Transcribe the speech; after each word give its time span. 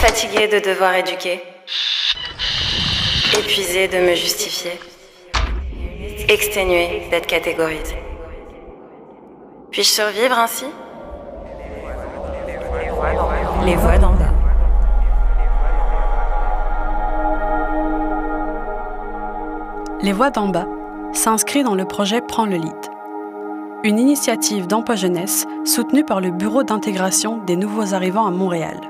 Fatigué 0.00 0.46
de 0.46 0.60
devoir 0.60 0.94
éduquer. 0.94 1.42
Épuisé 3.36 3.88
de 3.88 3.98
me 3.98 4.14
justifier. 4.14 4.78
Exténué 6.28 7.08
d'être 7.10 7.26
catégorisé. 7.26 7.96
Puis-je 9.72 9.88
survivre 9.88 10.38
ainsi? 10.38 10.66
Les 13.64 13.74
voix 13.74 13.98
d'en 13.98 14.12
bas. 14.12 14.32
Les 20.02 20.12
voix 20.12 20.30
d'en 20.30 20.48
bas 20.48 20.66
s'inscrit 21.12 21.64
dans 21.64 21.74
le 21.74 21.84
projet 21.84 22.20
Prends 22.20 22.46
le 22.46 22.56
lead, 22.56 22.86
une 23.86 24.00
initiative 24.00 24.66
d'emploi 24.66 24.96
jeunesse 24.96 25.46
soutenue 25.64 26.04
par 26.04 26.20
le 26.20 26.32
Bureau 26.32 26.64
d'intégration 26.64 27.38
des 27.46 27.54
nouveaux 27.54 27.94
arrivants 27.94 28.26
à 28.26 28.32
Montréal. 28.32 28.80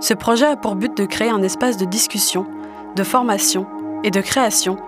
Ce 0.00 0.14
projet 0.14 0.46
a 0.46 0.56
pour 0.56 0.76
but 0.76 0.96
de 0.96 1.04
créer 1.04 1.28
un 1.28 1.42
espace 1.42 1.76
de 1.76 1.84
discussion, 1.84 2.46
de 2.96 3.02
formation 3.02 3.66
et 4.02 4.10
de 4.10 4.22
création 4.22 4.78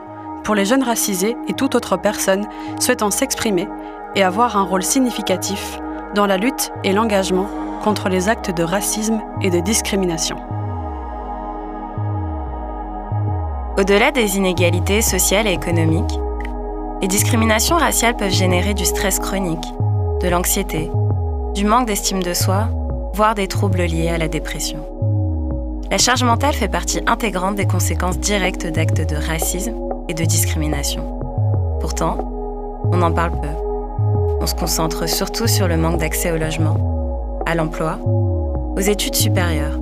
pour 0.43 0.55
les 0.55 0.65
jeunes 0.65 0.83
racisés 0.83 1.37
et 1.49 1.53
toute 1.53 1.75
autre 1.75 1.99
personne 1.99 2.47
souhaitant 2.81 3.11
s'exprimer 3.11 3.69
et 4.15 4.23
avoir 4.23 4.57
un 4.57 4.63
rôle 4.63 4.83
significatif 4.83 5.79
dans 6.15 6.27
la 6.27 6.39
lutte 6.39 6.73
et 6.83 6.95
l'engagement 6.95 7.51
contre 7.85 8.09
les 8.09 8.31
actes 8.31 8.57
de 8.57 8.63
racisme 8.63 9.21
et 9.43 9.51
de 9.51 9.61
discrimination. 9.61 10.39
Au-delà 13.77 14.13
des 14.13 14.39
inégalités 14.39 15.03
sociales 15.03 15.47
et 15.47 15.53
économiques, 15.53 16.19
les 17.03 17.09
discriminations 17.09 17.77
raciales 17.77 18.17
peuvent 18.17 18.33
générer 18.33 18.73
du 18.73 18.85
stress 18.85 19.19
chronique, 19.19 19.67
de 20.23 20.29
l'anxiété, 20.29 20.91
du 21.55 21.67
manque 21.67 21.87
d'estime 21.87 22.23
de 22.23 22.33
soi, 22.33 22.69
voire 23.13 23.35
des 23.35 23.49
troubles 23.49 23.83
liés 23.83 24.09
à 24.09 24.19
la 24.19 24.29
dépression. 24.29 24.79
La 25.91 25.99
charge 25.99 26.25
mentale 26.25 26.55
fait 26.55 26.69
partie 26.69 27.01
intégrante 27.07 27.55
des 27.55 27.67
conséquences 27.67 28.19
directes 28.19 28.67
d'actes 28.67 29.07
de 29.07 29.17
racisme 29.17 29.75
et 30.09 30.15
de 30.15 30.25
discrimination. 30.25 31.21
Pourtant, 31.81 32.19
on 32.91 33.03
en 33.03 33.13
parle 33.13 33.41
peu. 33.41 33.49
On 34.41 34.47
se 34.47 34.55
concentre 34.55 35.09
surtout 35.09 35.47
sur 35.47 35.69
le 35.69 35.77
manque 35.77 35.99
d'accès 35.99 36.33
au 36.33 36.39
logement, 36.39 37.43
à 37.45 37.55
l'emploi, 37.55 37.99
aux 38.05 38.81
études 38.81 39.17
supérieures, 39.17 39.79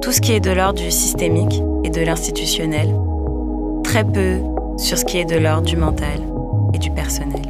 tout 0.00 0.12
ce 0.12 0.20
qui 0.20 0.32
est 0.32 0.40
de 0.40 0.52
l'ordre 0.52 0.80
du 0.80 0.90
systémique 0.90 1.62
et 1.82 1.90
de 1.90 2.00
l'institutionnel, 2.02 2.94
très 3.82 4.04
peu 4.04 4.38
sur 4.78 4.96
ce 4.96 5.04
qui 5.04 5.18
est 5.18 5.24
de 5.24 5.36
l'ordre 5.36 5.66
du 5.66 5.76
mental 5.76 6.20
et 6.74 6.78
du 6.78 6.90
personnel. 6.90 7.42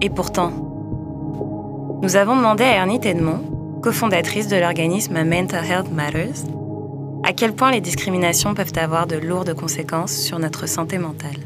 Et 0.00 0.10
pourtant, 0.10 0.52
nous 2.02 2.16
avons 2.16 2.36
demandé 2.36 2.64
à 2.64 2.76
Ernie 2.76 3.00
Edmond, 3.02 3.80
cofondatrice 3.82 4.48
de 4.48 4.56
l'organisme 4.56 5.24
Mental 5.24 5.64
Health 5.64 5.90
Matters, 5.92 6.44
à 7.24 7.32
quel 7.32 7.54
point 7.54 7.72
les 7.72 7.80
discriminations 7.80 8.54
peuvent 8.54 8.72
avoir 8.76 9.06
de 9.06 9.16
lourdes 9.16 9.54
conséquences 9.54 10.16
sur 10.16 10.38
notre 10.38 10.68
santé 10.68 10.98
mentale. 10.98 11.36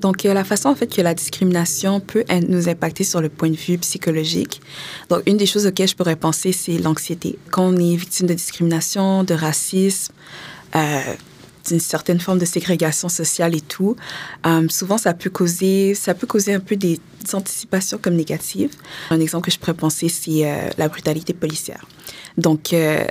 Donc, 0.00 0.24
la 0.24 0.42
façon 0.42 0.70
en 0.70 0.74
fait 0.74 0.88
que 0.88 1.00
la 1.00 1.14
discrimination 1.14 2.00
peut 2.00 2.24
nous 2.48 2.68
impacter 2.68 3.04
sur 3.04 3.20
le 3.20 3.28
point 3.28 3.50
de 3.50 3.56
vue 3.56 3.78
psychologique. 3.78 4.60
Donc, 5.08 5.22
une 5.26 5.36
des 5.36 5.46
choses 5.46 5.64
auxquelles 5.66 5.86
je 5.86 5.94
pourrais 5.94 6.16
penser, 6.16 6.50
c'est 6.50 6.76
l'anxiété. 6.78 7.38
Quand 7.52 7.66
on 7.66 7.76
est 7.76 7.94
victime 7.94 8.26
de 8.26 8.34
discrimination, 8.34 9.22
de 9.22 9.34
racisme, 9.34 10.12
euh, 10.74 11.00
d'une 11.66 11.80
certaine 11.80 12.20
forme 12.20 12.38
de 12.38 12.44
ségrégation 12.44 13.08
sociale 13.08 13.54
et 13.54 13.60
tout, 13.60 13.96
euh, 14.46 14.66
souvent 14.68 14.98
ça 14.98 15.14
peut 15.14 15.30
causer, 15.30 15.94
ça 15.94 16.14
peut 16.14 16.26
causer 16.26 16.54
un 16.54 16.60
peu 16.60 16.76
des, 16.76 17.00
anticipations 17.32 17.98
comme 18.02 18.14
négatives. 18.14 18.72
Un 19.10 19.20
exemple 19.20 19.44
que 19.46 19.52
je 19.52 19.58
pourrais 19.58 19.74
penser, 19.74 20.08
c'est 20.08 20.44
euh, 20.44 20.70
la 20.76 20.88
brutalité 20.88 21.32
policière. 21.32 21.86
Donc, 22.36 22.72
euh, 22.72 23.04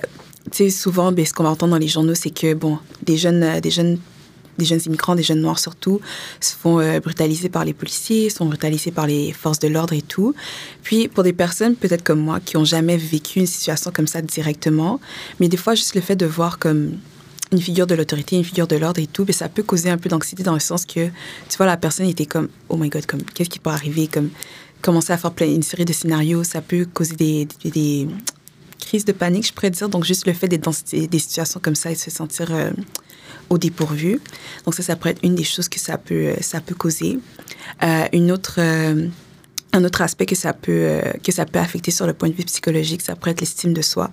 tu 0.51 0.57
sais, 0.57 0.69
souvent, 0.69 1.13
ben, 1.13 1.25
ce 1.25 1.33
qu'on 1.33 1.43
va 1.43 1.49
entendre 1.49 1.71
dans 1.71 1.77
les 1.77 1.87
journaux, 1.87 2.13
c'est 2.13 2.29
que, 2.29 2.53
bon, 2.53 2.77
des 3.03 3.15
jeunes, 3.15 3.61
des 3.61 3.71
jeunes 3.71 3.99
des 4.57 4.65
jeunes 4.65 4.81
immigrants, 4.85 5.15
des 5.15 5.23
jeunes 5.23 5.39
noirs 5.39 5.57
surtout, 5.57 6.01
se 6.41 6.53
font 6.53 6.99
brutaliser 6.99 7.47
par 7.47 7.63
les 7.63 7.73
policiers, 7.73 8.29
sont 8.29 8.45
brutalisés 8.45 8.91
par 8.91 9.07
les 9.07 9.31
forces 9.31 9.59
de 9.59 9.69
l'ordre 9.69 9.93
et 9.93 10.01
tout. 10.01 10.35
Puis 10.83 11.07
pour 11.07 11.23
des 11.23 11.33
personnes 11.33 11.75
peut-être 11.75 12.03
comme 12.03 12.19
moi 12.19 12.39
qui 12.41 12.57
ont 12.57 12.65
jamais 12.65 12.97
vécu 12.97 13.39
une 13.39 13.47
situation 13.47 13.91
comme 13.91 14.07
ça 14.07 14.21
directement, 14.21 14.99
mais 15.39 15.47
des 15.47 15.57
fois 15.57 15.73
juste 15.73 15.95
le 15.95 16.01
fait 16.01 16.17
de 16.17 16.25
voir 16.25 16.59
comme 16.59 16.97
une 17.51 17.61
figure 17.61 17.87
de 17.87 17.95
l'autorité, 17.95 18.37
une 18.37 18.43
figure 18.43 18.67
de 18.67 18.75
l'ordre 18.75 19.01
et 19.01 19.07
tout, 19.07 19.25
mais 19.27 19.33
ça 19.33 19.49
peut 19.49 19.63
causer 19.63 19.89
un 19.89 19.97
peu 19.97 20.09
d'anxiété 20.09 20.43
dans 20.43 20.53
le 20.53 20.59
sens 20.59 20.85
que, 20.85 21.07
tu 21.49 21.57
vois, 21.57 21.65
la 21.65 21.77
personne 21.77 22.07
était 22.07 22.25
comme, 22.25 22.47
oh 22.69 22.77
my 22.77 22.89
god, 22.89 23.05
comme, 23.05 23.21
qu'est-ce 23.23 23.49
qui 23.49 23.59
peut 23.59 23.69
arriver, 23.69 24.07
comme, 24.07 24.29
commencer 24.81 25.13
à 25.13 25.17
faire 25.17 25.31
une 25.41 25.63
série 25.63 25.85
de 25.85 25.93
scénarios, 25.93 26.43
ça 26.43 26.61
peut 26.61 26.85
causer 26.91 27.47
des, 27.63 28.07
crises 28.79 29.05
de 29.05 29.11
panique, 29.11 29.47
je 29.47 29.53
pourrais 29.53 29.69
dire. 29.69 29.89
Donc, 29.89 30.03
juste 30.03 30.25
le 30.25 30.33
fait 30.33 30.47
d'être 30.47 30.63
dans 30.63 30.73
des 30.91 31.19
situations 31.19 31.59
comme 31.61 31.75
ça 31.75 31.91
et 31.91 31.93
de 31.93 31.99
se 31.99 32.09
sentir 32.09 32.47
euh, 32.51 32.71
au 33.49 33.57
dépourvu. 33.57 34.19
Donc, 34.65 34.73
ça, 34.73 34.81
ça 34.81 34.95
pourrait 34.95 35.11
être 35.11 35.23
une 35.23 35.35
des 35.35 35.43
choses 35.43 35.69
que 35.69 35.79
ça 35.79 35.97
peut, 35.97 36.33
ça 36.41 36.61
peut 36.61 36.75
causer. 36.75 37.19
Euh, 37.83 38.05
une 38.11 38.31
autre. 38.31 38.55
Euh, 38.57 39.07
un 39.73 39.83
autre 39.83 40.01
aspect 40.01 40.25
que 40.25 40.35
ça 40.35 40.53
peut 40.53 40.71
euh, 40.71 41.01
que 41.23 41.31
ça 41.31 41.45
peut 41.45 41.59
affecter 41.59 41.91
sur 41.91 42.05
le 42.05 42.13
point 42.13 42.29
de 42.29 42.33
vue 42.33 42.43
psychologique, 42.43 43.01
ça 43.01 43.15
pourrait 43.15 43.31
être 43.31 43.41
l'estime 43.41 43.73
de 43.73 43.81
soi. 43.81 44.11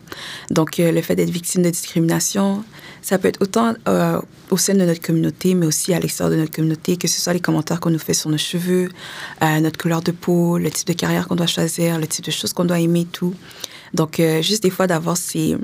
Donc 0.50 0.78
euh, 0.78 0.92
le 0.92 1.02
fait 1.02 1.16
d'être 1.16 1.30
victime 1.30 1.62
de 1.62 1.70
discrimination, 1.70 2.64
ça 3.02 3.18
peut 3.18 3.28
être 3.28 3.42
autant 3.42 3.74
euh, 3.88 4.20
au 4.50 4.56
sein 4.56 4.74
de 4.74 4.84
notre 4.84 5.00
communauté, 5.00 5.54
mais 5.54 5.66
aussi 5.66 5.92
à 5.94 6.00
l'extérieur 6.00 6.34
de 6.34 6.40
notre 6.40 6.54
communauté, 6.54 6.96
que 6.96 7.08
ce 7.08 7.20
soit 7.20 7.32
les 7.32 7.40
commentaires 7.40 7.80
qu'on 7.80 7.90
nous 7.90 7.98
fait 7.98 8.14
sur 8.14 8.30
nos 8.30 8.38
cheveux, 8.38 8.88
notre 9.40 9.78
couleur 9.78 10.00
de 10.00 10.12
peau, 10.12 10.58
le 10.58 10.70
type 10.70 10.86
de 10.86 10.92
carrière 10.92 11.28
qu'on 11.28 11.36
doit 11.36 11.46
choisir, 11.46 11.98
le 11.98 12.06
type 12.06 12.24
de 12.24 12.30
choses 12.30 12.52
qu'on 12.52 12.64
doit 12.64 12.80
aimer, 12.80 13.06
tout. 13.10 13.34
Donc 13.94 14.22
juste 14.40 14.62
des 14.62 14.70
fois 14.70 14.86
d'avoir 14.86 15.16
ces 15.16 15.56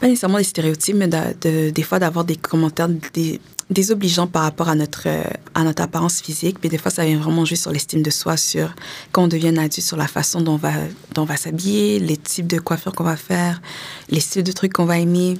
pas 0.00 0.08
nécessairement 0.08 0.38
des 0.38 0.44
stéréotypes, 0.44 0.96
mais 0.96 1.08
des 1.08 1.82
fois 1.82 1.98
d'avoir 1.98 2.24
des 2.24 2.36
commentaires, 2.36 2.88
des, 3.12 3.40
désobligeant 3.70 4.26
par 4.26 4.42
rapport 4.42 4.68
à 4.68 4.74
notre, 4.74 5.04
euh, 5.06 5.22
à 5.54 5.62
notre 5.62 5.82
apparence 5.82 6.20
physique. 6.20 6.58
Mais 6.62 6.68
des 6.68 6.78
fois, 6.78 6.90
ça 6.90 7.04
vient 7.04 7.18
vraiment 7.18 7.44
jouer 7.44 7.56
sur 7.56 7.70
l'estime 7.70 8.02
de 8.02 8.10
soi, 8.10 8.36
sur 8.36 8.74
quand 9.12 9.24
on 9.24 9.28
devient 9.28 9.56
adulte, 9.56 9.80
sur 9.80 9.96
la 9.96 10.08
façon 10.08 10.40
dont 10.40 10.54
on 10.54 10.56
va, 10.56 10.72
dont 11.14 11.22
on 11.22 11.26
va 11.26 11.36
s'habiller, 11.36 12.00
les 12.00 12.16
types 12.16 12.48
de 12.48 12.58
coiffure 12.58 12.92
qu'on 12.92 13.04
va 13.04 13.16
faire, 13.16 13.62
les 14.10 14.20
styles 14.20 14.42
de 14.42 14.52
trucs 14.52 14.72
qu'on 14.72 14.86
va 14.86 14.98
aimer. 14.98 15.38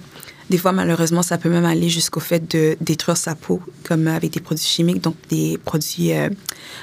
Des 0.51 0.59
fois, 0.59 0.73
malheureusement, 0.73 1.23
ça 1.23 1.39
peut 1.39 1.49
même 1.49 1.65
aller 1.65 1.89
jusqu'au 1.89 2.21
fait 2.21 2.51
de 2.51 2.77
détruire 2.81 3.17
sa 3.17 3.35
peau, 3.35 3.63
comme 3.85 4.07
avec 4.09 4.33
des 4.33 4.41
produits 4.41 4.67
chimiques, 4.67 5.01
donc 5.01 5.15
des 5.29 5.59
produits 5.65 6.13
euh, 6.13 6.29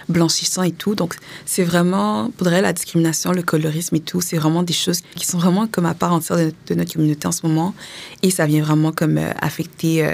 blanchissants 0.09 0.63
et 0.63 0.71
tout. 0.71 0.95
Donc, 0.95 1.15
c'est 1.45 1.63
vraiment, 1.63 2.31
pour 2.37 2.47
la 2.47 2.73
discrimination, 2.73 3.31
le 3.31 3.43
colorisme 3.43 3.95
et 3.97 3.99
tout, 3.99 4.21
c'est 4.21 4.37
vraiment 4.37 4.63
des 4.63 4.73
choses 4.73 5.01
qui 5.15 5.25
sont 5.25 5.37
vraiment 5.37 5.67
comme 5.67 5.85
à 5.85 5.93
part 5.93 6.13
entière 6.13 6.37
de, 6.37 6.75
notre 6.75 6.93
communauté 6.93 7.27
en 7.27 7.31
ce 7.31 7.45
moment. 7.45 7.75
Et 8.23 8.31
ça 8.31 8.45
vient 8.45 8.63
vraiment 8.63 8.91
comme 8.91 9.17
euh, 9.17 9.31
affecter 9.41 10.07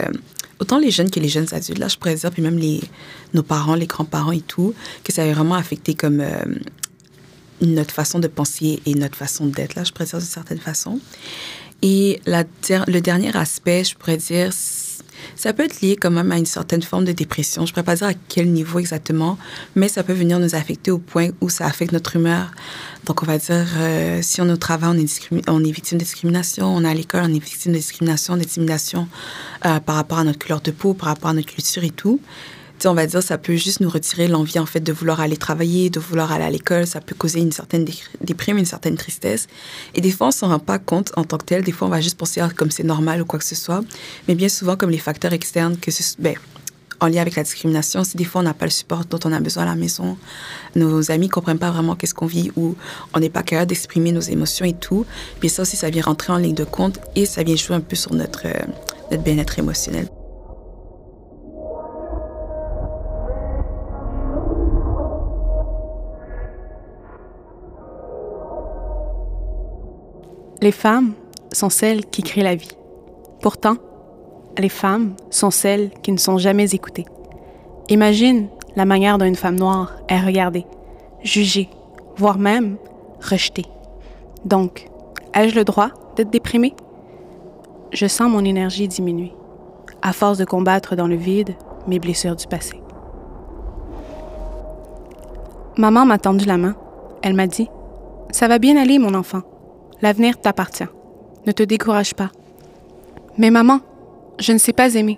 autant 0.63 0.79
les 0.79 0.91
jeunes 0.91 1.11
que 1.11 1.19
les 1.19 1.27
jeunes 1.27 1.47
adultes, 1.51 1.77
là, 1.77 1.87
je 1.89 1.97
pourrais 1.97 2.15
puis 2.31 2.41
même 2.41 2.57
les, 2.57 2.81
nos 3.33 3.43
parents, 3.43 3.75
les 3.75 3.85
grands-parents 3.85 4.31
et 4.31 4.41
tout, 4.41 4.73
que 5.03 5.11
ça 5.11 5.23
avait 5.23 5.33
vraiment 5.33 5.55
affecté 5.55 5.93
comme 5.93 6.21
euh, 6.21 6.45
notre 7.61 7.93
façon 7.93 8.19
de 8.19 8.27
penser 8.27 8.81
et 8.85 8.93
notre 8.95 9.17
façon 9.17 9.47
d'être, 9.47 9.75
là, 9.75 9.83
je 9.83 9.91
pourrais 9.91 10.05
dire 10.05 10.19
d'une 10.19 10.27
certaine 10.27 10.59
façon. 10.59 10.99
Et 11.83 12.21
le 12.25 12.99
dernier 13.01 13.35
aspect, 13.35 13.83
je 13.83 13.95
pourrais 13.95 14.15
dire, 14.15 14.51
ça 15.35 15.51
peut 15.51 15.63
être 15.63 15.81
lié 15.81 15.97
quand 15.97 16.11
même 16.11 16.31
à 16.31 16.37
une 16.37 16.45
certaine 16.45 16.81
forme 16.81 17.03
de 17.03 17.11
dépression. 17.11 17.65
Je 17.65 17.71
ne 17.71 17.73
pourrais 17.73 17.83
pas 17.83 17.95
dire 17.97 18.07
à 18.07 18.13
quel 18.29 18.51
niveau 18.51 18.79
exactement, 18.79 19.37
mais 19.75 19.89
ça 19.89 20.01
peut 20.01 20.13
venir 20.13 20.39
nous 20.39 20.55
affecter 20.55 20.91
au 20.91 20.97
point 20.97 21.29
où 21.41 21.49
ça 21.49 21.65
affecte 21.65 21.91
notre 21.91 22.15
humeur. 22.15 22.51
Donc, 23.05 23.21
on 23.21 23.25
va 23.25 23.37
dire, 23.37 23.67
euh, 23.77 24.19
si 24.21 24.39
on 24.39 24.47
est 24.47 24.53
au 24.53 24.57
travail, 24.57 24.91
on 24.93 24.97
est, 24.97 25.49
on 25.49 25.61
est 25.61 25.71
victime 25.71 25.97
de 25.97 26.03
discrimination, 26.05 26.73
on 26.73 26.85
est 26.85 26.89
à 26.89 26.93
l'école, 26.93 27.23
on 27.25 27.33
est 27.33 27.43
victime 27.43 27.73
de 27.73 27.77
discrimination, 27.77 28.37
d'intimidation 28.37 29.09
euh, 29.65 29.81
par 29.81 29.95
rapport 29.95 30.19
à 30.19 30.23
notre 30.23 30.39
couleur 30.39 30.61
de 30.61 30.71
peau, 30.71 30.93
par 30.93 31.09
rapport 31.09 31.31
à 31.31 31.33
notre 31.33 31.53
culture 31.53 31.83
et 31.83 31.89
tout 31.89 32.21
on 32.85 32.93
va 32.93 33.05
dire, 33.05 33.21
ça 33.23 33.37
peut 33.37 33.55
juste 33.55 33.79
nous 33.79 33.89
retirer 33.89 34.27
l'envie, 34.27 34.59
en 34.59 34.65
fait, 34.65 34.79
de 34.79 34.93
vouloir 34.93 35.19
aller 35.19 35.37
travailler, 35.37 35.89
de 35.89 35.99
vouloir 35.99 36.31
aller 36.31 36.43
à 36.43 36.49
l'école. 36.49 36.87
Ça 36.87 37.01
peut 37.01 37.15
causer 37.15 37.39
une 37.39 37.51
certaine 37.51 37.85
déprime, 38.21 38.57
une 38.57 38.65
certaine 38.65 38.95
tristesse. 38.95 39.47
Et 39.95 40.01
des 40.01 40.11
fois, 40.11 40.27
on 40.27 40.31
s'en 40.31 40.49
rend 40.49 40.59
pas 40.59 40.79
compte 40.79 41.11
en 41.15 41.23
tant 41.23 41.37
que 41.37 41.45
tel. 41.45 41.63
Des 41.63 41.71
fois, 41.71 41.87
on 41.87 41.91
va 41.91 42.01
juste 42.01 42.17
penser 42.17 42.41
comme 42.55 42.71
c'est 42.71 42.83
normal 42.83 43.21
ou 43.21 43.25
quoi 43.25 43.39
que 43.39 43.45
ce 43.45 43.55
soit. 43.55 43.83
Mais 44.27 44.35
bien 44.35 44.49
souvent, 44.49 44.75
comme 44.75 44.89
les 44.89 44.97
facteurs 44.97 45.33
externes, 45.33 45.77
que 45.77 45.91
ben, 46.19 46.35
en 47.03 47.07
lien 47.07 47.21
avec 47.21 47.35
la 47.35 47.43
discrimination, 47.43 48.03
si 48.03 48.17
des 48.17 48.23
fois 48.23 48.41
on 48.41 48.43
n'a 48.45 48.53
pas 48.53 48.65
le 48.65 48.71
support 48.71 49.05
dont 49.05 49.19
on 49.25 49.31
a 49.31 49.39
besoin 49.39 49.63
à 49.63 49.65
la 49.67 49.75
maison, 49.75 50.17
nos 50.75 51.11
amis 51.11 51.29
comprennent 51.29 51.59
pas 51.59 51.71
vraiment 51.71 51.95
qu'est-ce 51.95 52.13
qu'on 52.13 52.25
vit 52.25 52.51
ou 52.55 52.75
on 53.13 53.19
n'est 53.19 53.29
pas 53.29 53.43
capable 53.43 53.67
d'exprimer 53.67 54.11
nos 54.11 54.21
émotions 54.21 54.65
et 54.65 54.73
tout, 54.73 55.05
puis 55.39 55.49
ça 55.49 55.63
aussi, 55.63 55.75
ça 55.75 55.89
vient 55.89 56.03
rentrer 56.03 56.33
en 56.33 56.37
ligne 56.37 56.55
de 56.55 56.63
compte 56.63 56.99
et 57.15 57.25
ça 57.25 57.43
vient 57.43 57.55
jouer 57.55 57.75
un 57.75 57.81
peu 57.81 57.95
sur 57.95 58.13
notre, 58.13 58.47
euh, 58.47 58.53
notre 59.11 59.23
bien-être 59.23 59.59
émotionnel. 59.59 60.07
Les 70.63 70.71
femmes 70.71 71.11
sont 71.51 71.69
celles 71.69 72.05
qui 72.05 72.23
créent 72.23 72.41
la 72.41 72.55
vie. 72.55 72.71
Pourtant, 73.41 73.75
les 74.57 74.69
femmes 74.69 75.13
sont 75.29 75.51
celles 75.51 75.89
qui 76.01 76.13
ne 76.13 76.17
sont 76.17 76.37
jamais 76.37 76.73
écoutées. 76.73 77.03
Imagine 77.89 78.47
la 78.77 78.85
manière 78.85 79.17
dont 79.17 79.25
une 79.25 79.35
femme 79.35 79.57
noire 79.57 79.91
est 80.07 80.21
regardée. 80.21 80.65
jugée, 81.21 81.67
voire 82.15 82.37
même 82.37 82.77
rejetée. 83.21 83.65
Donc, 84.45 84.87
ai-je 85.33 85.53
le 85.53 85.65
droit 85.65 85.89
d'être 86.15 86.29
déprimée? 86.29 86.75
Je 87.91 88.07
sens 88.07 88.31
mon 88.31 88.45
énergie 88.45 88.87
diminuer, 88.87 89.33
à 90.01 90.13
force 90.13 90.37
de 90.37 90.45
combattre 90.45 90.95
dans 90.95 91.07
le 91.07 91.17
vide 91.17 91.57
mes 91.89 91.99
blessures 91.99 92.37
du 92.37 92.47
passé. 92.47 92.81
Maman 95.75 96.05
m'a 96.05 96.19
tendu 96.19 96.45
la 96.45 96.55
main. 96.55 96.77
Elle 97.21 97.33
m'a 97.33 97.47
dit 97.47 97.67
Ça 98.31 98.47
va 98.47 98.59
bien 98.59 98.77
aller, 98.77 98.97
mon 98.97 99.13
enfant. 99.13 99.41
L'avenir 100.03 100.37
t'appartient. 100.37 100.83
Ne 101.45 101.53
te 101.53 101.63
décourage 101.63 102.13
pas. 102.13 102.29
Mais 103.37 103.51
maman, 103.51 103.79
je 104.37 104.51
ne 104.51 104.57
sais 104.57 104.73
pas 104.73 104.95
aimer. 104.95 105.17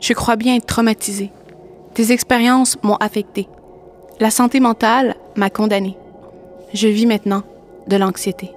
Je 0.00 0.12
crois 0.12 0.36
bien 0.36 0.54
être 0.54 0.66
traumatisée. 0.66 1.32
Tes 1.94 2.12
expériences 2.12 2.78
m'ont 2.84 2.94
affectée. 2.98 3.48
La 4.20 4.30
santé 4.30 4.60
mentale 4.60 5.16
m'a 5.34 5.50
condamnée. 5.50 5.96
Je 6.72 6.86
vis 6.86 7.04
maintenant 7.04 7.42
de 7.88 7.96
l'anxiété. 7.96 8.52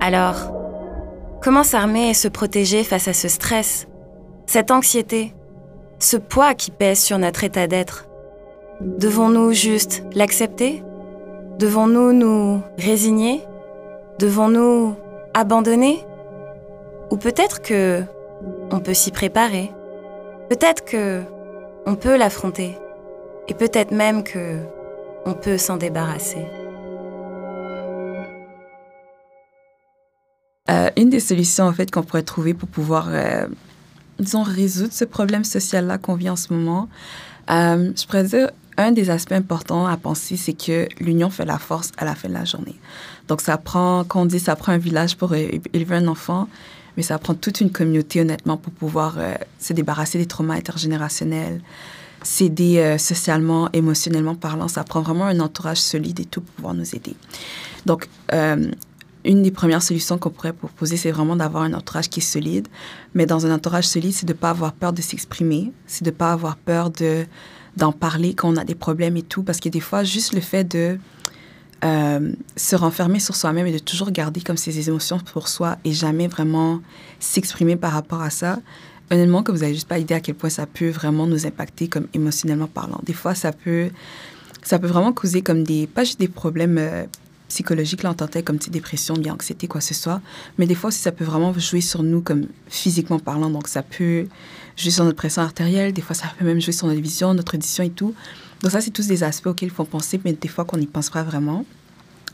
Alors, 0.00 0.52
comment 1.42 1.64
s'armer 1.64 2.10
et 2.10 2.14
se 2.14 2.28
protéger 2.28 2.84
face 2.84 3.08
à 3.08 3.12
ce 3.12 3.26
stress, 3.26 3.88
cette 4.46 4.70
anxiété, 4.70 5.34
ce 6.00 6.16
poids 6.16 6.54
qui 6.54 6.70
pèse 6.70 6.98
sur 6.98 7.18
notre 7.18 7.44
état 7.44 7.66
d'être. 7.66 8.06
Devons-nous 8.80 9.52
juste 9.52 10.02
l'accepter? 10.14 10.82
Devons-nous 11.58 12.12
nous 12.12 12.62
résigner? 12.78 13.42
Devons-nous 14.18 14.96
abandonner? 15.34 16.04
Ou 17.10 17.16
peut-être 17.16 17.60
que 17.60 18.02
on 18.70 18.80
peut 18.80 18.94
s'y 18.94 19.10
préparer. 19.10 19.70
Peut-être 20.48 20.84
que 20.84 21.22
on 21.86 21.94
peut 21.94 22.16
l'affronter. 22.16 22.76
Et 23.48 23.54
peut-être 23.54 23.90
même 23.90 24.22
que 24.22 24.58
on 25.26 25.34
peut 25.34 25.58
s'en 25.58 25.76
débarrasser. 25.76 26.46
Euh, 30.70 30.88
une 30.96 31.10
des 31.10 31.20
solutions 31.20 31.64
en 31.64 31.72
fait 31.72 31.90
qu'on 31.90 32.02
pourrait 32.02 32.22
trouver 32.22 32.54
pour 32.54 32.68
pouvoir, 32.68 33.08
euh, 33.10 33.46
disons, 34.20 34.42
résoudre 34.42 34.92
ce 34.92 35.04
problème 35.04 35.44
social-là 35.44 35.98
qu'on 35.98 36.14
vit 36.14 36.30
en 36.30 36.36
ce 36.36 36.52
moment, 36.52 36.88
euh, 37.50 37.92
je 37.96 38.06
pourrais 38.06 38.24
dire 38.24 38.50
un 38.76 38.92
des 38.92 39.10
aspects 39.10 39.32
importants 39.32 39.86
à 39.86 39.96
penser, 39.96 40.36
c'est 40.36 40.52
que 40.52 40.88
l'union 41.00 41.30
fait 41.30 41.44
la 41.44 41.58
force 41.58 41.92
à 41.98 42.04
la 42.04 42.14
fin 42.14 42.28
de 42.28 42.34
la 42.34 42.44
journée. 42.44 42.76
Donc 43.28 43.40
ça 43.40 43.58
prend, 43.58 44.04
quand 44.04 44.22
on 44.22 44.26
dit 44.26 44.40
ça 44.40 44.56
prend 44.56 44.72
un 44.72 44.78
village 44.78 45.16
pour 45.16 45.34
élever 45.34 45.96
un 45.96 46.06
enfant, 46.06 46.48
mais 46.96 47.02
ça 47.02 47.18
prend 47.18 47.34
toute 47.34 47.60
une 47.60 47.70
communauté 47.70 48.20
honnêtement 48.20 48.56
pour 48.56 48.72
pouvoir 48.72 49.18
se 49.58 49.72
débarrasser 49.72 50.18
des 50.18 50.26
traumas 50.26 50.54
intergénérationnels, 50.54 51.60
s'aider 52.22 52.96
socialement, 52.98 53.68
émotionnellement 53.72 54.34
parlant. 54.34 54.66
Ça 54.68 54.82
prend 54.82 55.02
vraiment 55.02 55.26
un 55.26 55.40
entourage 55.40 55.78
solide 55.78 56.20
et 56.20 56.24
tout 56.24 56.40
pour 56.40 56.54
pouvoir 56.54 56.74
nous 56.74 56.94
aider. 56.94 57.14
Donc, 57.86 58.08
une 59.24 59.42
des 59.42 59.50
premières 59.50 59.82
solutions 59.82 60.18
qu'on 60.18 60.30
pourrait 60.30 60.52
proposer, 60.52 60.96
c'est 60.96 61.10
vraiment 61.10 61.36
d'avoir 61.36 61.64
un 61.64 61.74
entourage 61.74 62.08
qui 62.08 62.20
est 62.20 62.22
solide. 62.22 62.68
Mais 63.14 63.26
dans 63.26 63.46
un 63.46 63.54
entourage 63.54 63.86
solide, 63.86 64.12
c'est 64.12 64.26
de 64.26 64.32
ne 64.32 64.38
pas 64.38 64.50
avoir 64.50 64.72
peur 64.72 64.92
de 64.92 65.02
s'exprimer, 65.02 65.72
c'est 65.86 66.04
de 66.04 66.10
ne 66.10 66.14
pas 66.14 66.32
avoir 66.32 66.56
peur 66.56 66.90
de 66.90 67.26
d'en 67.76 67.92
parler 67.92 68.34
quand 68.34 68.52
on 68.52 68.56
a 68.56 68.64
des 68.64 68.74
problèmes 68.74 69.16
et 69.16 69.22
tout. 69.22 69.42
Parce 69.42 69.60
que 69.60 69.68
des 69.68 69.80
fois, 69.80 70.02
juste 70.02 70.34
le 70.34 70.40
fait 70.40 70.64
de 70.64 70.98
euh, 71.84 72.32
se 72.56 72.76
renfermer 72.76 73.20
sur 73.20 73.36
soi-même 73.36 73.66
et 73.66 73.72
de 73.72 73.78
toujours 73.78 74.10
garder 74.10 74.40
comme 74.40 74.56
ses 74.56 74.88
émotions 74.88 75.18
pour 75.18 75.48
soi 75.48 75.78
et 75.84 75.92
jamais 75.92 76.26
vraiment 76.26 76.80
s'exprimer 77.20 77.76
par 77.76 77.92
rapport 77.92 78.22
à 78.22 78.30
ça, 78.30 78.58
honnêtement, 79.10 79.42
que 79.42 79.52
vous 79.52 79.58
n'avez 79.58 79.74
juste 79.74 79.88
pas 79.88 79.98
idée 79.98 80.14
à 80.14 80.20
quel 80.20 80.34
point 80.34 80.50
ça 80.50 80.66
peut 80.66 80.90
vraiment 80.90 81.26
nous 81.26 81.46
impacter 81.46 81.88
comme 81.88 82.06
émotionnellement 82.12 82.66
parlant. 82.66 83.00
Des 83.04 83.12
fois, 83.12 83.34
ça 83.34 83.52
peut, 83.52 83.90
ça 84.62 84.78
peut 84.78 84.88
vraiment 84.88 85.12
causer 85.12 85.42
comme 85.42 85.62
des, 85.62 85.86
pas 85.86 86.04
juste 86.04 86.20
des 86.20 86.28
problèmes 86.28 86.76
euh, 86.78 87.06
psychologique, 87.50 88.02
là, 88.02 88.14
comme 88.44 88.58
dépression, 88.58 89.14
bien 89.14 89.34
anxiété, 89.34 89.66
quoi 89.66 89.80
que 89.80 89.86
ce 89.86 89.94
soit. 89.94 90.22
Mais 90.56 90.66
des 90.66 90.74
fois 90.74 90.88
aussi, 90.88 91.00
ça 91.00 91.12
peut 91.12 91.24
vraiment 91.24 91.52
jouer 91.58 91.82
sur 91.82 92.02
nous 92.02 92.22
comme 92.22 92.46
physiquement 92.68 93.18
parlant. 93.18 93.50
Donc, 93.50 93.68
ça 93.68 93.82
peut 93.82 94.26
jouer 94.76 94.90
sur 94.90 95.04
notre 95.04 95.16
pression 95.16 95.42
artérielle. 95.42 95.92
Des 95.92 96.00
fois, 96.00 96.16
ça 96.16 96.32
peut 96.38 96.44
même 96.44 96.60
jouer 96.60 96.72
sur 96.72 96.86
notre 96.86 97.00
vision, 97.00 97.34
notre 97.34 97.54
audition 97.54 97.84
et 97.84 97.90
tout. 97.90 98.14
Donc, 98.62 98.72
ça, 98.72 98.80
c'est 98.80 98.90
tous 98.90 99.06
des 99.06 99.22
aspects 99.22 99.48
auxquels 99.48 99.68
il 99.68 99.74
faut 99.74 99.84
penser, 99.84 100.18
mais 100.24 100.32
des 100.32 100.48
fois 100.48 100.64
qu'on 100.64 100.78
n'y 100.78 100.86
pense 100.86 101.10
pas 101.10 101.22
vraiment. 101.22 101.64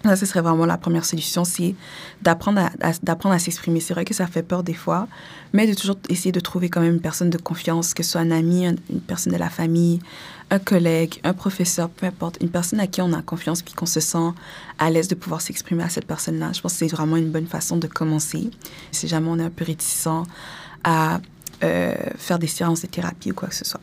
Ça, 0.06 0.16
ce 0.16 0.26
serait 0.26 0.40
vraiment 0.40 0.66
la 0.66 0.78
première 0.78 1.04
solution, 1.04 1.44
c'est 1.44 1.74
d'apprendre 2.22 2.60
à, 2.80 3.32
à 3.32 3.38
s'exprimer. 3.38 3.80
C'est 3.80 3.94
vrai 3.94 4.04
que 4.04 4.14
ça 4.14 4.26
fait 4.26 4.42
peur 4.42 4.62
des 4.62 4.74
fois, 4.74 5.08
mais 5.52 5.66
de 5.66 5.74
toujours 5.74 5.98
essayer 6.08 6.32
de 6.32 6.40
trouver 6.40 6.68
quand 6.68 6.80
même 6.80 6.94
une 6.94 7.00
personne 7.00 7.30
de 7.30 7.38
confiance, 7.38 7.94
que 7.94 8.02
ce 8.02 8.12
soit 8.12 8.20
un 8.20 8.30
ami, 8.30 8.66
une 8.66 9.00
personne 9.00 9.32
de 9.32 9.38
la 9.38 9.50
famille, 9.50 10.00
un 10.50 10.58
collègue, 10.58 11.20
un 11.24 11.32
professeur, 11.32 11.88
peu 11.88 12.06
importe, 12.06 12.38
une 12.40 12.50
personne 12.50 12.80
à 12.80 12.86
qui 12.86 13.00
on 13.00 13.12
a 13.12 13.22
confiance 13.22 13.62
puis 13.62 13.74
qu'on 13.74 13.86
se 13.86 14.00
sent 14.00 14.32
à 14.78 14.90
l'aise 14.90 15.08
de 15.08 15.14
pouvoir 15.14 15.40
s'exprimer 15.40 15.82
à 15.82 15.88
cette 15.88 16.06
personne-là. 16.06 16.52
Je 16.52 16.60
pense 16.60 16.72
que 16.74 16.78
c'est 16.78 16.88
vraiment 16.88 17.16
une 17.16 17.30
bonne 17.30 17.46
façon 17.46 17.76
de 17.76 17.86
commencer. 17.86 18.50
Si 18.92 19.08
jamais 19.08 19.28
on 19.28 19.38
est 19.38 19.44
un 19.44 19.50
peu 19.50 19.64
réticent 19.64 20.08
à 20.84 21.20
euh, 21.64 21.94
faire 22.16 22.38
des 22.38 22.46
séances 22.46 22.82
de 22.82 22.86
thérapie 22.86 23.32
ou 23.32 23.34
quoi 23.34 23.48
que 23.48 23.54
ce 23.54 23.64
soit. 23.64 23.80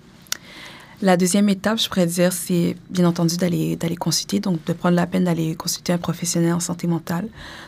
La 1.04 1.18
deuxième 1.18 1.50
étape, 1.50 1.80
je 1.80 1.90
pourrais 1.90 2.08
dire, 2.08 2.32
c'est 2.32 2.78
bien 2.90 3.06
entendu 3.06 3.36
d'aller 3.36 3.78
consulter, 4.00 4.40
donc 4.40 4.64
de 4.64 4.72
prendre 4.72 4.96
la 4.96 5.06
peine 5.06 5.26
d'aller 5.26 5.54
consulter 5.54 5.92
un 5.92 5.98
professionnel 5.98 6.54
en 6.54 6.62
santé 6.62 6.88
mentale. 6.88 7.28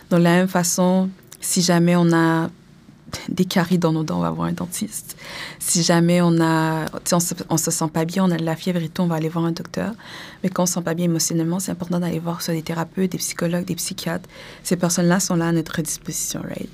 Donc, 0.10 0.20
de 0.20 0.24
la 0.24 0.38
même 0.38 0.48
façon, 0.48 1.10
si 1.42 1.62
jamais 1.62 1.98
on 1.98 2.14
a 2.14 2.50
des 3.28 3.44
caries 3.44 3.78
dans 3.78 3.92
nos 3.92 4.06
dents, 4.06 4.20
on 4.20 4.22
va 4.22 4.32
voir 4.32 4.48
un 4.48 4.54
dentiste. 4.54 5.18
Si 5.60 5.84
jamais 5.84 6.22
on 6.22 6.40
a, 6.40 6.86
on 7.50 7.58
se 7.58 7.72
sent 7.72 7.90
pas 7.92 8.06
bien, 8.06 8.24
on 8.24 8.32
a 8.32 8.38
de 8.38 8.46
la 8.46 8.56
fièvre 8.56 8.82
et 8.82 8.88
tout, 8.88 9.02
on 9.02 9.08
va 9.08 9.16
aller 9.16 9.28
voir 9.28 9.44
un 9.44 9.52
docteur. 9.52 9.92
Mais 10.42 10.50
quand 10.50 10.64
on 10.64 10.66
se 10.66 10.76
sent 10.76 10.84
pas 10.84 10.94
bien 10.94 11.04
émotionnellement, 11.04 11.60
c'est 11.60 11.74
important 11.74 12.00
d'aller 12.00 12.20
voir 12.20 12.42
soit 12.42 12.54
des 12.54 12.64
thérapeutes, 12.64 13.12
des 13.12 13.18
psychologues, 13.18 13.66
des 13.66 13.76
psychiatres. 13.76 14.30
Ces 14.64 14.78
personnes-là 14.78 15.20
sont 15.20 15.36
là 15.36 15.50
à 15.50 15.52
notre 15.52 15.82
disposition, 15.82 16.42
right? 16.42 16.70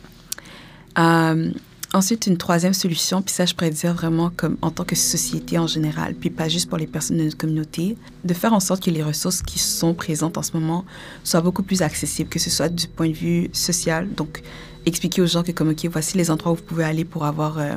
Euh, 0.99 1.51
ensuite, 1.93 2.27
une 2.27 2.38
troisième 2.38 2.73
solution, 2.73 3.21
puis 3.21 3.33
ça, 3.33 3.45
je 3.45 3.53
pourrais 3.53 3.69
dire 3.69 3.93
vraiment 3.93 4.31
comme 4.35 4.57
en 4.61 4.71
tant 4.71 4.83
que 4.83 4.95
société 4.95 5.57
en 5.57 5.67
général, 5.67 6.15
puis 6.15 6.29
pas 6.29 6.47
juste 6.47 6.69
pour 6.69 6.77
les 6.77 6.88
personnes 6.88 7.17
de 7.17 7.23
notre 7.23 7.38
communauté, 7.38 7.97
de 8.23 8.33
faire 8.33 8.53
en 8.53 8.59
sorte 8.59 8.83
que 8.83 8.91
les 8.91 9.03
ressources 9.03 9.41
qui 9.41 9.59
sont 9.59 9.93
présentes 9.93 10.38
en 10.38 10.43
ce 10.43 10.53
moment 10.53 10.85
soient 11.23 11.41
beaucoup 11.41 11.63
plus 11.63 11.81
accessibles, 11.81 12.29
que 12.29 12.39
ce 12.39 12.49
soit 12.49 12.69
du 12.69 12.88
point 12.88 13.09
de 13.09 13.15
vue 13.15 13.49
social, 13.53 14.07
donc 14.13 14.41
expliquer 14.85 15.21
aux 15.21 15.27
gens 15.27 15.43
que 15.43 15.51
comme 15.51 15.69
ok 15.69 15.85
voici 15.91 16.17
les 16.17 16.31
endroits 16.31 16.53
où 16.53 16.55
vous 16.55 16.63
pouvez 16.63 16.83
aller 16.83 17.05
pour 17.05 17.25
avoir 17.25 17.59
euh, 17.59 17.75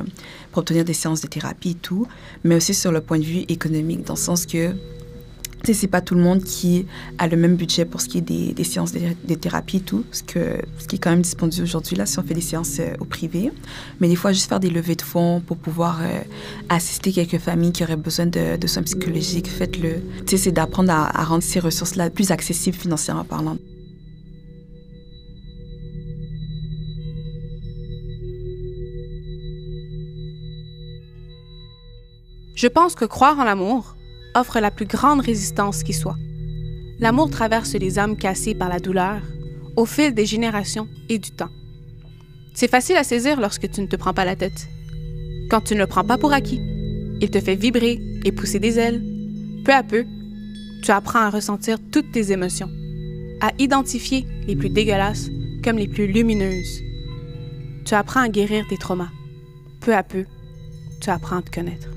pour 0.51 0.61
obtenir 0.61 0.83
des 0.83 0.95
séances 0.95 1.21
de 1.21 1.27
thérapie 1.27 1.71
et 1.71 1.75
tout 1.75 2.07
mais 2.43 2.55
aussi 2.55 2.73
sur 2.73 2.91
le 2.91 2.99
point 2.99 3.19
de 3.19 3.23
vue 3.23 3.45
économique 3.47 4.03
dans 4.03 4.15
le 4.15 4.19
sens 4.19 4.47
que 4.47 4.73
c'est 5.73 5.87
pas 5.87 6.01
tout 6.01 6.15
le 6.15 6.21
monde 6.21 6.43
qui 6.43 6.85
a 7.17 7.27
le 7.27 7.37
même 7.37 7.55
budget 7.55 7.85
pour 7.85 8.01
ce 8.01 8.07
qui 8.07 8.19
est 8.19 8.21
des, 8.21 8.53
des 8.53 8.63
séances 8.63 8.93
de, 8.93 9.35
thérapie 9.35 9.77
et 9.77 9.81
tout, 9.81 10.05
ce, 10.11 10.23
que, 10.23 10.57
ce 10.77 10.87
qui 10.87 10.95
est 10.95 10.99
quand 10.99 11.09
même 11.09 11.21
disponible 11.21 11.63
aujourd'hui, 11.63 11.95
là, 11.95 12.05
si 12.05 12.19
on 12.19 12.23
fait 12.23 12.33
des 12.33 12.41
séances 12.41 12.79
euh, 12.79 12.93
au 12.99 13.05
privé. 13.05 13.51
Mais 13.99 14.07
des 14.07 14.15
fois, 14.15 14.31
juste 14.31 14.49
faire 14.49 14.59
des 14.59 14.69
levées 14.69 14.95
de 14.95 15.01
fonds 15.01 15.41
pour 15.45 15.57
pouvoir 15.57 15.99
euh, 16.01 16.21
assister 16.69 17.11
quelques 17.11 17.39
familles 17.39 17.71
qui 17.71 17.83
auraient 17.83 17.95
besoin 17.95 18.25
de, 18.25 18.57
de 18.57 18.67
soins 18.67 18.83
psychologiques, 18.83 19.47
faites-le. 19.47 20.01
Tu 20.25 20.37
sais, 20.37 20.37
c'est 20.37 20.51
d'apprendre 20.51 20.91
à 20.91 21.23
rendre 21.23 21.43
ces 21.43 21.59
ressources-là 21.59 22.09
plus 22.09 22.31
accessibles 22.31 22.77
financièrement 22.77 23.23
parlant. 23.23 23.57
Je 32.55 32.67
pense 32.67 32.95
que 32.95 33.03
croire 33.03 33.37
en 33.37 33.43
l'amour 33.43 33.94
offre 34.35 34.59
la 34.59 34.71
plus 34.71 34.85
grande 34.85 35.21
résistance 35.21 35.83
qui 35.83 35.93
soit. 35.93 36.17
L'amour 36.99 37.29
traverse 37.29 37.73
les 37.73 37.99
âmes 37.99 38.17
cassées 38.17 38.55
par 38.55 38.69
la 38.69 38.79
douleur 38.79 39.21
au 39.75 39.85
fil 39.85 40.13
des 40.13 40.25
générations 40.25 40.87
et 41.09 41.19
du 41.19 41.31
temps. 41.31 41.49
C'est 42.53 42.69
facile 42.69 42.95
à 42.95 43.03
saisir 43.03 43.39
lorsque 43.39 43.69
tu 43.69 43.81
ne 43.81 43.87
te 43.87 43.95
prends 43.95 44.13
pas 44.13 44.23
la 44.23 44.35
tête. 44.35 44.69
Quand 45.49 45.61
tu 45.61 45.73
ne 45.73 45.79
le 45.79 45.87
prends 45.87 46.05
pas 46.05 46.17
pour 46.17 46.31
acquis, 46.31 46.61
il 47.21 47.29
te 47.29 47.39
fait 47.39 47.55
vibrer 47.55 47.99
et 48.23 48.31
pousser 48.31 48.59
des 48.59 48.79
ailes. 48.79 49.03
Peu 49.65 49.73
à 49.73 49.83
peu, 49.83 50.05
tu 50.83 50.91
apprends 50.91 51.19
à 51.19 51.29
ressentir 51.29 51.77
toutes 51.91 52.11
tes 52.11 52.31
émotions, 52.31 52.69
à 53.41 53.51
identifier 53.59 54.25
les 54.47 54.55
plus 54.55 54.69
dégueulasses 54.69 55.29
comme 55.63 55.77
les 55.77 55.87
plus 55.87 56.07
lumineuses. 56.07 56.81
Tu 57.85 57.93
apprends 57.93 58.21
à 58.21 58.29
guérir 58.29 58.65
tes 58.69 58.77
traumas. 58.77 59.11
Peu 59.81 59.93
à 59.93 60.03
peu, 60.03 60.25
tu 61.01 61.09
apprends 61.09 61.37
à 61.37 61.41
te 61.41 61.51
connaître. 61.51 61.94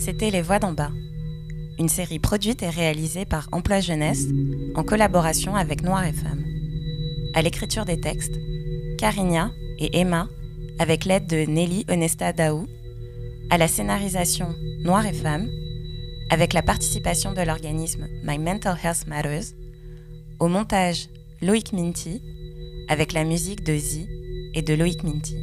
C'était 0.00 0.30
Les 0.30 0.40
Voix 0.40 0.58
d'en 0.58 0.72
bas, 0.72 0.92
une 1.78 1.90
série 1.90 2.18
produite 2.18 2.62
et 2.62 2.70
réalisée 2.70 3.26
par 3.26 3.50
Emploi 3.52 3.80
Jeunesse 3.80 4.28
en 4.74 4.82
collaboration 4.82 5.56
avec 5.56 5.82
Noir 5.82 6.06
et 6.06 6.14
Femmes. 6.14 6.42
À 7.34 7.42
l'écriture 7.42 7.84
des 7.84 8.00
textes, 8.00 8.40
Carinia 8.96 9.50
et 9.78 10.00
Emma 10.00 10.26
avec 10.78 11.04
l'aide 11.04 11.26
de 11.26 11.44
Nelly 11.44 11.84
Onesta 11.90 12.32
Daou. 12.32 12.66
À 13.50 13.58
la 13.58 13.68
scénarisation 13.68 14.54
Noir 14.84 15.04
et 15.04 15.12
Femmes, 15.12 15.50
avec 16.30 16.54
la 16.54 16.62
participation 16.62 17.34
de 17.34 17.42
l'organisme 17.42 18.08
My 18.24 18.38
Mental 18.38 18.78
Health 18.82 19.06
Matters. 19.06 19.52
Au 20.38 20.48
montage, 20.48 21.08
Loïc 21.42 21.74
Minty, 21.74 22.22
avec 22.88 23.12
la 23.12 23.24
musique 23.24 23.64
de 23.64 23.76
Z 23.76 24.06
et 24.54 24.62
de 24.62 24.72
Loïc 24.72 25.04
Minty. 25.04 25.36